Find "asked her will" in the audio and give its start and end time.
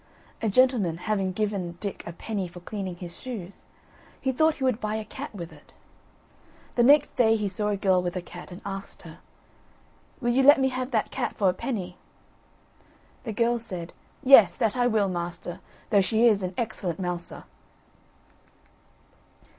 8.65-10.31